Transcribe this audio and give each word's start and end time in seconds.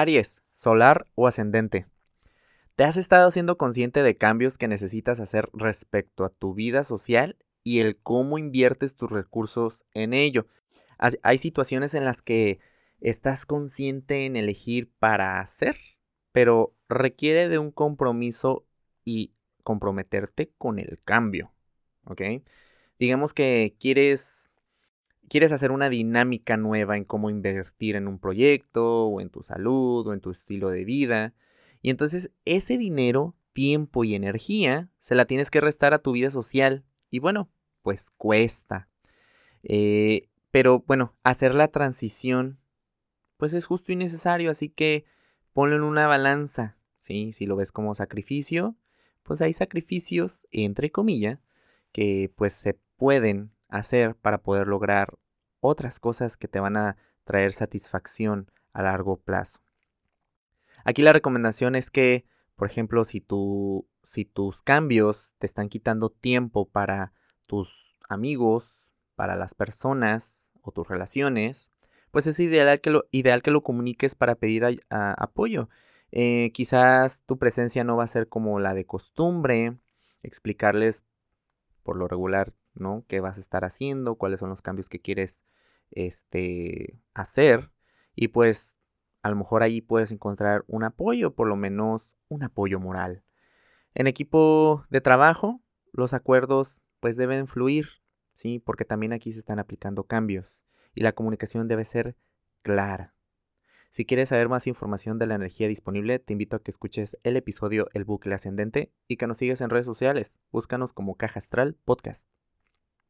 Aries, 0.00 0.42
solar 0.50 1.06
o 1.14 1.28
ascendente. 1.28 1.86
¿Te 2.74 2.82
has 2.82 2.96
estado 2.96 3.30
siendo 3.30 3.56
consciente 3.56 4.02
de 4.02 4.16
cambios 4.16 4.58
que 4.58 4.66
necesitas 4.66 5.20
hacer 5.20 5.48
respecto 5.52 6.24
a 6.24 6.30
tu 6.30 6.52
vida 6.52 6.82
social 6.82 7.36
y 7.62 7.78
el 7.78 7.96
cómo 7.96 8.36
inviertes 8.36 8.96
tus 8.96 9.12
recursos 9.12 9.84
en 9.94 10.12
ello? 10.12 10.48
Hay 11.22 11.38
situaciones 11.38 11.94
en 11.94 12.04
las 12.04 12.22
que 12.22 12.58
estás 13.00 13.46
consciente 13.46 14.26
en 14.26 14.34
elegir 14.34 14.90
para 14.98 15.38
hacer, 15.38 15.78
pero 16.32 16.74
requiere 16.88 17.48
de 17.48 17.58
un 17.58 17.70
compromiso 17.70 18.66
y 19.04 19.32
comprometerte 19.62 20.50
con 20.58 20.80
el 20.80 21.00
cambio. 21.04 21.52
¿Ok? 22.04 22.22
Digamos 22.98 23.32
que 23.32 23.76
quieres 23.78 24.50
quieres 25.28 25.52
hacer 25.52 25.70
una 25.70 25.88
dinámica 25.88 26.56
nueva 26.56 26.96
en 26.96 27.04
cómo 27.04 27.30
invertir 27.30 27.96
en 27.96 28.08
un 28.08 28.18
proyecto 28.18 29.06
o 29.06 29.20
en 29.20 29.30
tu 29.30 29.42
salud 29.42 30.06
o 30.06 30.12
en 30.12 30.20
tu 30.20 30.30
estilo 30.30 30.70
de 30.70 30.84
vida. 30.84 31.34
Y 31.82 31.90
entonces 31.90 32.30
ese 32.44 32.78
dinero, 32.78 33.34
tiempo 33.52 34.04
y 34.04 34.14
energía 34.14 34.90
se 34.98 35.14
la 35.14 35.24
tienes 35.24 35.50
que 35.50 35.60
restar 35.60 35.94
a 35.94 35.98
tu 35.98 36.12
vida 36.12 36.30
social. 36.30 36.84
Y 37.10 37.18
bueno, 37.18 37.50
pues 37.82 38.10
cuesta. 38.10 38.88
Eh, 39.62 40.28
pero 40.50 40.84
bueno, 40.86 41.14
hacer 41.22 41.54
la 41.54 41.68
transición 41.68 42.58
pues 43.36 43.52
es 43.52 43.66
justo 43.66 43.92
y 43.92 43.96
necesario, 43.96 44.50
así 44.50 44.68
que 44.68 45.04
ponlo 45.52 45.76
en 45.76 45.82
una 45.82 46.06
balanza. 46.06 46.78
¿sí? 46.98 47.32
Si 47.32 47.46
lo 47.46 47.56
ves 47.56 47.72
como 47.72 47.94
sacrificio, 47.94 48.76
pues 49.22 49.42
hay 49.42 49.52
sacrificios, 49.52 50.46
entre 50.50 50.90
comillas, 50.90 51.40
que 51.92 52.32
pues 52.36 52.52
se 52.52 52.78
pueden 52.96 53.52
hacer 53.78 54.14
para 54.14 54.38
poder 54.38 54.66
lograr 54.68 55.14
otras 55.60 55.98
cosas 56.00 56.36
que 56.36 56.48
te 56.48 56.60
van 56.60 56.76
a 56.76 56.96
traer 57.24 57.52
satisfacción 57.52 58.50
a 58.72 58.82
largo 58.82 59.16
plazo. 59.16 59.60
Aquí 60.84 61.02
la 61.02 61.12
recomendación 61.12 61.74
es 61.74 61.90
que, 61.90 62.26
por 62.56 62.68
ejemplo, 62.68 63.04
si, 63.04 63.20
tus 63.20 64.62
cambios 64.62 65.32
te 65.38 65.46
están 65.46 65.68
quitando 65.68 66.10
tiempo 66.10 66.68
para 66.68 67.12
tus 67.46 67.96
amigos, 68.08 68.92
para 69.16 69.36
las 69.36 69.54
personas 69.54 70.50
o 70.60 70.70
tus 70.70 70.86
relaciones, 70.86 71.70
pues 72.10 72.26
es 72.26 72.38
ideal 72.38 72.80
que 72.80 72.90
lo, 72.90 73.06
ideal 73.10 73.42
que 73.42 73.50
lo 73.50 73.62
comuniques 73.62 74.14
para 74.14 74.34
pedir 74.36 74.64
apoyo. 74.90 75.68
Eh, 76.12 76.52
quizás 76.52 77.22
tu 77.26 77.38
presencia 77.38 77.82
no 77.82 77.96
va 77.96 78.04
a 78.04 78.08
ser 78.08 78.28
como 78.28 78.60
la 78.60 78.74
de 78.74 78.84
costumbre, 78.84 79.78
explicarles 80.22 81.02
por 81.82 81.96
lo 81.96 82.06
regular 82.06 82.52
¿no? 82.74 83.04
¿Qué 83.08 83.20
vas 83.20 83.38
a 83.38 83.40
estar 83.40 83.64
haciendo? 83.64 84.16
¿Cuáles 84.16 84.40
son 84.40 84.50
los 84.50 84.62
cambios 84.62 84.88
que 84.88 85.00
quieres 85.00 85.44
este, 85.90 86.98
hacer? 87.14 87.70
Y 88.14 88.28
pues 88.28 88.76
a 89.22 89.30
lo 89.30 89.36
mejor 89.36 89.62
ahí 89.62 89.80
puedes 89.80 90.12
encontrar 90.12 90.64
un 90.66 90.84
apoyo, 90.84 91.34
por 91.34 91.48
lo 91.48 91.56
menos 91.56 92.16
un 92.28 92.42
apoyo 92.42 92.78
moral. 92.78 93.24
En 93.94 94.06
equipo 94.06 94.84
de 94.90 95.00
trabajo, 95.00 95.62
los 95.92 96.14
acuerdos 96.14 96.80
pues 97.00 97.16
deben 97.16 97.46
fluir, 97.46 97.88
¿sí? 98.32 98.58
Porque 98.58 98.84
también 98.84 99.12
aquí 99.12 99.32
se 99.32 99.38
están 99.38 99.58
aplicando 99.58 100.04
cambios 100.04 100.64
y 100.94 101.02
la 101.02 101.12
comunicación 101.12 101.68
debe 101.68 101.84
ser 101.84 102.16
clara. 102.62 103.14
Si 103.90 104.04
quieres 104.04 104.30
saber 104.30 104.48
más 104.48 104.66
información 104.66 105.18
de 105.18 105.26
la 105.26 105.36
energía 105.36 105.68
disponible, 105.68 106.18
te 106.18 106.32
invito 106.32 106.56
a 106.56 106.62
que 106.62 106.72
escuches 106.72 107.16
el 107.22 107.36
episodio 107.36 107.88
El 107.94 108.04
bucle 108.04 108.34
ascendente 108.34 108.92
y 109.06 109.16
que 109.16 109.28
nos 109.28 109.38
sigas 109.38 109.60
en 109.60 109.70
redes 109.70 109.86
sociales. 109.86 110.40
Búscanos 110.50 110.92
como 110.92 111.14
Caja 111.14 111.38
Astral 111.38 111.76
Podcast. 111.84 112.28